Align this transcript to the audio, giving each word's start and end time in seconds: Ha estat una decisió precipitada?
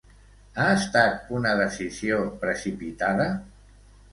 Ha 0.61 0.69
estat 0.77 1.29
una 1.39 1.53
decisió 1.61 2.17
precipitada? 2.47 3.29